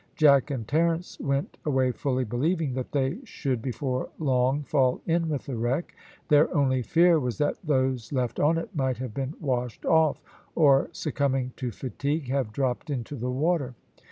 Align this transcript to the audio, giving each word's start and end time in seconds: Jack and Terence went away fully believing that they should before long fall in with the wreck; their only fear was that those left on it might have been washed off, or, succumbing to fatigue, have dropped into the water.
Jack 0.15 0.49
and 0.49 0.67
Terence 0.67 1.19
went 1.19 1.59
away 1.63 1.91
fully 1.91 2.23
believing 2.23 2.73
that 2.73 2.91
they 2.91 3.19
should 3.23 3.61
before 3.61 4.09
long 4.17 4.63
fall 4.63 4.99
in 5.05 5.29
with 5.29 5.45
the 5.45 5.55
wreck; 5.55 5.93
their 6.27 6.51
only 6.57 6.81
fear 6.81 7.19
was 7.19 7.37
that 7.37 7.57
those 7.63 8.11
left 8.11 8.39
on 8.39 8.57
it 8.57 8.75
might 8.75 8.97
have 8.97 9.13
been 9.13 9.35
washed 9.39 9.85
off, 9.85 10.19
or, 10.55 10.89
succumbing 10.91 11.51
to 11.57 11.69
fatigue, 11.69 12.29
have 12.29 12.51
dropped 12.51 12.89
into 12.89 13.15
the 13.15 13.29
water. 13.29 13.75